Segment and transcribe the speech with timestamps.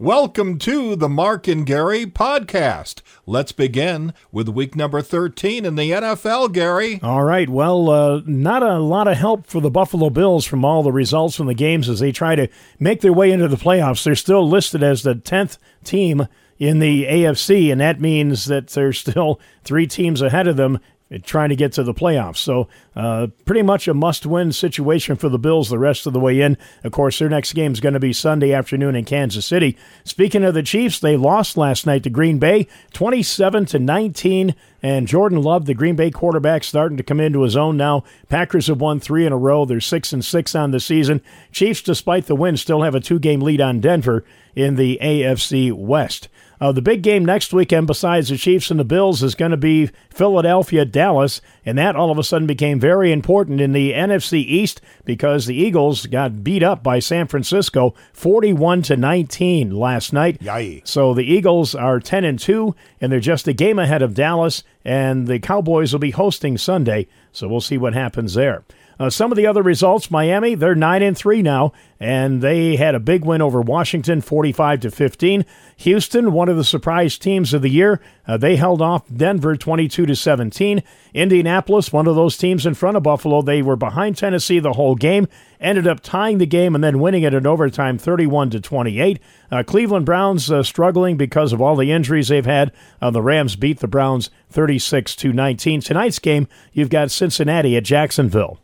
[0.00, 3.02] Welcome to the Mark and Gary podcast.
[3.26, 7.00] Let's begin with week number 13 in the NFL, Gary.
[7.02, 7.50] All right.
[7.50, 11.34] Well, uh, not a lot of help for the Buffalo Bills from all the results
[11.34, 12.46] from the games as they try to
[12.78, 14.04] make their way into the playoffs.
[14.04, 16.28] They're still listed as the 10th team
[16.60, 20.78] in the AFC, and that means that there's still three teams ahead of them
[21.22, 22.36] trying to get to the playoffs.
[22.36, 26.20] So, uh, pretty much a must win situation for the Bills the rest of the
[26.20, 26.58] way in.
[26.84, 29.76] Of course, their next game is going to be Sunday afternoon in Kansas City.
[30.04, 34.54] Speaking of the Chiefs, they lost last night to Green Bay 27 to 19.
[34.80, 38.04] And Jordan Love, the Green Bay quarterback, starting to come into his own now.
[38.28, 39.64] Packers have won three in a row.
[39.64, 41.20] They're six and six on the season.
[41.50, 45.72] Chiefs, despite the win, still have a two game lead on Denver in the AFC
[45.72, 46.28] West.
[46.60, 49.56] Uh, the big game next weekend, besides the Chiefs and the Bills, is going to
[49.56, 54.44] be Philadelphia Dallas, and that all of a sudden became very important in the NFC
[54.44, 60.42] East because the Eagles got beat up by San Francisco, forty-one to nineteen last night.
[60.42, 60.82] Yay.
[60.84, 64.64] So the Eagles are ten and two, and they're just a game ahead of Dallas,
[64.84, 67.06] and the Cowboys will be hosting Sunday.
[67.32, 68.64] So we'll see what happens there.
[68.98, 72.94] Uh, some of the other results: Miami, they're nine and three now, and they had
[72.94, 75.44] a big win over Washington, forty-five to fifteen.
[75.76, 80.06] Houston, one of the surprise teams of the year, uh, they held off Denver, twenty-two
[80.06, 80.82] to seventeen.
[81.14, 84.96] Indianapolis, one of those teams in front of Buffalo, they were behind Tennessee the whole
[84.96, 85.28] game,
[85.60, 89.20] ended up tying the game and then winning it in overtime, thirty-one to twenty-eight.
[89.50, 92.72] Uh, Cleveland Browns uh, struggling because of all the injuries they've had.
[93.00, 95.80] Uh, the Rams beat the Browns thirty-six to nineteen.
[95.80, 98.58] Tonight's game, you've got Cincinnati at Jacksonville.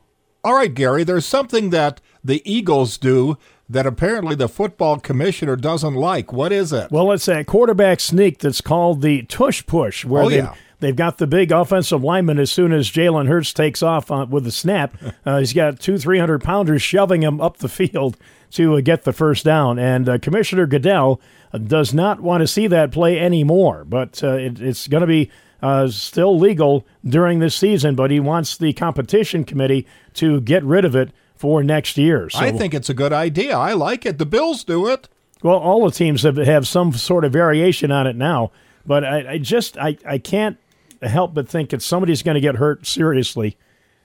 [0.45, 5.95] All right, Gary, there's something that the Eagles do that apparently the football commissioner doesn't
[5.95, 6.33] like.
[6.34, 6.91] What is it?
[6.91, 10.55] Well, it's that quarterback sneak that's called the tush push, where Oh, they've, yeah.
[10.81, 14.45] they've got the big offensive lineman as soon as Jalen Hurts takes off on, with
[14.45, 14.95] the snap.
[15.27, 18.19] Uh, he's got two 300 pounders shoving him up the field
[18.50, 19.78] to uh, get the first down.
[19.78, 21.19] And uh, Commissioner Goodell
[21.50, 25.06] uh, does not want to see that play anymore, but uh, it, it's going to
[25.06, 25.31] be.
[25.64, 30.84] Uh, still legal during this season, but he wants the competition committee to get rid
[30.84, 32.28] of it for next year.
[32.28, 33.56] So I think it's a good idea.
[33.56, 34.19] I like it.
[34.19, 35.08] The Bills do it.
[35.42, 38.50] well, all the teams have, have some sort of variation on it now,
[38.84, 40.58] but I, I just I, I can't
[41.00, 43.56] help but think that somebody's going to get hurt seriously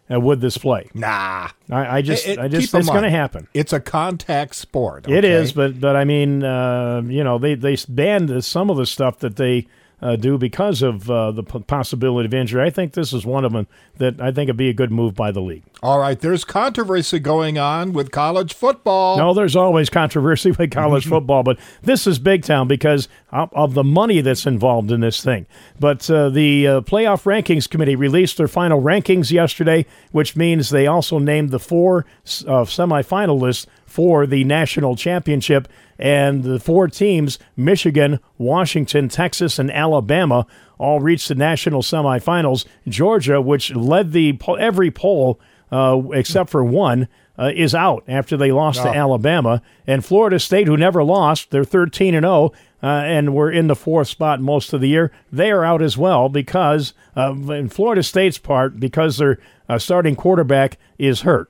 [0.09, 0.90] uh, with this play.
[0.94, 1.50] Nah.
[1.69, 3.50] I, I just It- it- I just it's going to happen.
[3.53, 5.08] It's a contact sport.
[5.09, 5.31] It okay?
[5.31, 9.19] is, but but I mean, uh, you know, they they banned some of the stuff
[9.19, 9.68] that they.
[10.02, 12.64] Uh, do because of uh, the p- possibility of injury.
[12.64, 13.68] I think this is one of them
[13.98, 15.64] that I think would be a good move by the league.
[15.84, 19.18] All right, there's controversy going on with college football.
[19.18, 23.74] No, there's always controversy with college football, but this is big town because of, of
[23.74, 25.46] the money that's involved in this thing.
[25.80, 30.88] But uh, the uh, playoff rankings committee released their final rankings yesterday, which means they
[30.88, 32.06] also named the four
[32.48, 35.68] uh, semifinalists for the national championship.
[35.98, 40.46] And the four teams, Michigan, Washington, Texas, and Alabama,
[40.78, 42.66] all reached the national semifinals.
[42.88, 45.40] Georgia, which led the po- every poll
[45.72, 47.08] uh, except for one,
[47.38, 49.62] uh, is out after they lost to Alabama.
[49.88, 52.52] And Florida State, who never lost, they're 13 and 0,
[52.82, 55.12] uh, and were in the fourth spot most of the year.
[55.32, 59.40] They are out as well because, uh, in Florida State's part, because their
[59.70, 61.50] uh, starting quarterback is hurt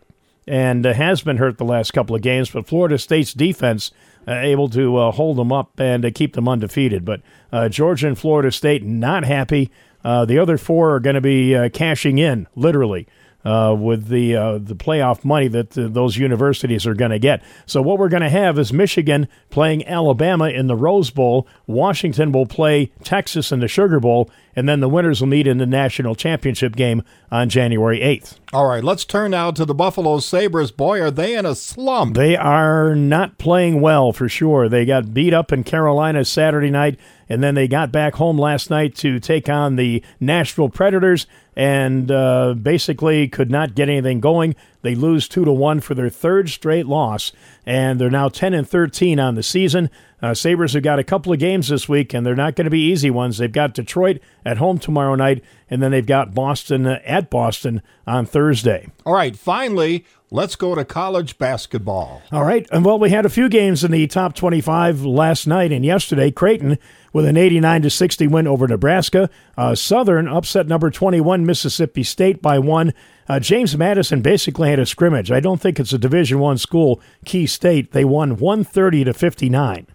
[0.49, 2.49] and uh, has been hurt the last couple of games.
[2.49, 3.91] But Florida State's defense
[4.27, 7.05] uh, able to uh, hold them up and uh, keep them undefeated.
[7.05, 7.21] But
[7.53, 9.71] uh, Georgia and Florida State not happy.
[10.03, 13.07] Uh, the other four are going to be cashing in literally.
[13.45, 17.41] Uh, with the uh, the playoff money that uh, those universities are going to get,
[17.65, 21.47] so what we're going to have is Michigan playing Alabama in the Rose Bowl.
[21.65, 25.57] Washington will play Texas in the Sugar Bowl, and then the winners will meet in
[25.57, 27.01] the national championship game
[27.31, 28.37] on January eighth.
[28.51, 30.71] All right, let's turn now to the Buffalo Sabres.
[30.71, 32.15] Boy, are they in a slump.
[32.15, 34.67] They are not playing well for sure.
[34.67, 36.99] They got beat up in Carolina Saturday night,
[37.29, 42.11] and then they got back home last night to take on the Nashville Predators, and
[42.11, 44.55] uh, basically could not get anything going.
[44.81, 47.31] They lose two to one for their third straight loss,
[47.65, 49.89] and they're now ten and thirteen on the season.
[50.21, 52.71] Uh, Sabres have got a couple of games this week, and they're not going to
[52.71, 53.37] be easy ones.
[53.37, 57.81] They've got Detroit at home tomorrow night, and then they've got Boston uh, at Boston
[58.05, 58.89] on Thursday.
[59.05, 62.21] All right, finally, let's go to college basketball.
[62.31, 62.67] All right.
[62.71, 66.31] And well, we had a few games in the top 25 last night and yesterday.
[66.31, 66.77] Creighton
[67.13, 69.29] with an 89 to 60 win over Nebraska.
[69.57, 72.93] Uh, Southern upset number 21 Mississippi State by one.
[73.29, 75.31] Uh, James Madison basically had a scrimmage.
[75.31, 76.99] I don't think it's a Division One school.
[77.25, 79.85] Keystone they won 130 to 59.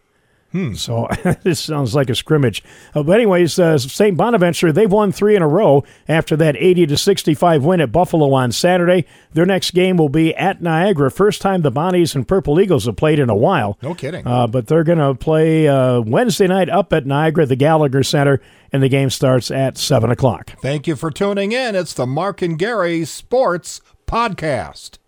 [0.75, 1.09] So
[1.43, 2.63] this sounds like a scrimmage.
[2.95, 4.17] Uh, but anyways, uh, St.
[4.17, 8.33] Bonaventure they've won three in a row after that 80 to 65 win at Buffalo
[8.33, 9.05] on Saturday.
[9.33, 11.11] Their next game will be at Niagara.
[11.11, 13.79] First time the Bonnies and Purple Eagles have played in a while.
[13.83, 14.27] No kidding.
[14.27, 18.41] Uh, but they're going to play uh, Wednesday night up at Niagara, the Gallagher Center,
[18.73, 20.53] and the game starts at seven o'clock.
[20.61, 21.75] Thank you for tuning in.
[21.75, 24.99] It's the Mark and Gary Sports Podcast.